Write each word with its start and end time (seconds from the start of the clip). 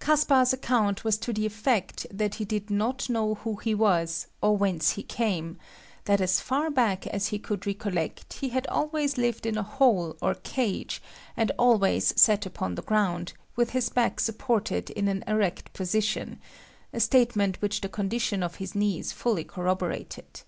Caspar's 0.00 0.54
account 0.54 1.04
was 1.04 1.18
to 1.18 1.34
the 1.34 1.44
effect 1.44 2.06
that 2.10 2.36
he 2.36 2.46
did 2.46 2.70
not 2.70 3.10
know 3.10 3.34
who 3.34 3.56
he 3.56 3.74
was, 3.74 4.26
or 4.40 4.56
whence 4.56 4.92
he 4.92 5.02
came; 5.02 5.58
that 6.06 6.18
as 6.18 6.40
far 6.40 6.70
back 6.70 7.06
as 7.08 7.26
he 7.26 7.38
could 7.38 7.66
recollect 7.66 8.32
he 8.40 8.48
had 8.48 8.66
always 8.68 9.18
lived 9.18 9.44
in 9.44 9.58
a 9.58 9.62
hole 9.62 10.16
or 10.22 10.34
cage, 10.34 11.02
and 11.36 11.52
always 11.58 12.18
sat 12.18 12.46
upon 12.46 12.74
the 12.74 12.80
ground, 12.82 13.34
with 13.54 13.72
his 13.72 13.90
back 13.90 14.18
supported 14.18 14.88
in 14.88 15.08
an 15.08 15.22
erect 15.26 15.70
position, 15.74 16.40
a 16.94 16.98
statement 16.98 17.60
which 17.60 17.82
the 17.82 17.88
condition 17.90 18.42
of 18.42 18.54
his 18.54 18.74
knees 18.74 19.12
fully 19.12 19.44
corroborated. 19.44 20.40